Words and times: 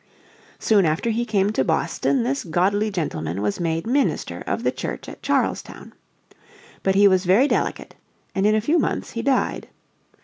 Soon 0.57 0.83
after 0.83 1.11
he 1.11 1.25
came 1.25 1.51
to 1.51 1.63
Boston 1.63 2.23
this 2.23 2.43
godly 2.43 2.89
gentleman 2.89 3.39
was 3.39 3.59
made 3.59 3.85
minister 3.85 4.41
of 4.47 4.63
the 4.63 4.71
church 4.71 5.07
at 5.07 5.21
Charlestown. 5.21 5.93
But 6.81 6.95
he 6.95 7.07
was 7.07 7.23
very 7.25 7.47
delicate 7.47 7.93
and 8.33 8.47
in 8.47 8.55
a 8.55 8.61
few 8.61 8.79
months 8.79 9.11
he 9.11 9.21
died. 9.21 9.67